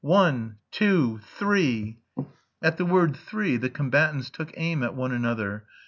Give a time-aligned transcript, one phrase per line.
[0.03, 0.57] "One!
[0.71, 1.19] Two!
[1.21, 1.99] Three!"
[2.59, 5.65] At the word "Three" the combatants took aim at one another.